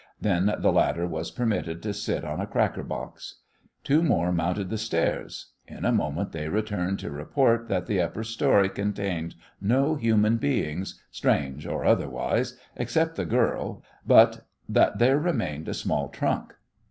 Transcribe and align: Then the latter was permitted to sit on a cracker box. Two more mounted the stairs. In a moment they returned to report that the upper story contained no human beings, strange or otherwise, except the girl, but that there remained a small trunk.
Then 0.19 0.51
the 0.57 0.71
latter 0.71 1.05
was 1.05 1.29
permitted 1.29 1.83
to 1.83 1.93
sit 1.93 2.25
on 2.25 2.41
a 2.41 2.47
cracker 2.47 2.81
box. 2.81 3.35
Two 3.83 4.01
more 4.01 4.31
mounted 4.31 4.71
the 4.71 4.79
stairs. 4.79 5.51
In 5.67 5.85
a 5.85 5.91
moment 5.91 6.31
they 6.31 6.47
returned 6.47 6.97
to 7.01 7.11
report 7.11 7.67
that 7.67 7.85
the 7.85 8.01
upper 8.01 8.23
story 8.23 8.67
contained 8.67 9.35
no 9.61 9.93
human 9.93 10.37
beings, 10.37 10.99
strange 11.11 11.67
or 11.67 11.85
otherwise, 11.85 12.57
except 12.75 13.15
the 13.15 13.25
girl, 13.25 13.83
but 14.03 14.47
that 14.67 14.97
there 14.97 15.19
remained 15.19 15.67
a 15.67 15.73
small 15.75 16.09
trunk. 16.09 16.55